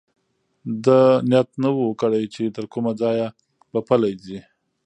[0.85, 0.99] ده
[1.29, 3.27] نیت نه و کړی چې تر کومه ځایه
[3.71, 4.39] به پلی ځي.